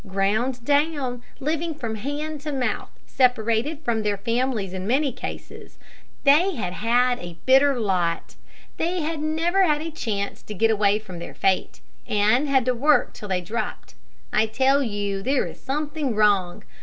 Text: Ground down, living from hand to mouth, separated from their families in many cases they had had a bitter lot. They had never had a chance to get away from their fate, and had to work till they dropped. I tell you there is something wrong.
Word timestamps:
Ground 0.07 0.65
down, 0.65 1.21
living 1.39 1.75
from 1.75 1.93
hand 1.93 2.41
to 2.41 2.51
mouth, 2.51 2.89
separated 3.05 3.83
from 3.85 4.01
their 4.01 4.17
families 4.17 4.73
in 4.73 4.87
many 4.87 5.11
cases 5.11 5.77
they 6.23 6.55
had 6.55 6.73
had 6.73 7.19
a 7.19 7.37
bitter 7.45 7.79
lot. 7.79 8.35
They 8.77 9.01
had 9.01 9.19
never 9.21 9.63
had 9.67 9.79
a 9.83 9.91
chance 9.91 10.41
to 10.41 10.55
get 10.55 10.71
away 10.71 10.97
from 10.97 11.19
their 11.19 11.35
fate, 11.35 11.81
and 12.07 12.49
had 12.49 12.65
to 12.65 12.73
work 12.73 13.13
till 13.13 13.29
they 13.29 13.41
dropped. 13.41 13.93
I 14.33 14.47
tell 14.47 14.81
you 14.81 15.21
there 15.21 15.45
is 15.45 15.61
something 15.61 16.15
wrong. 16.15 16.63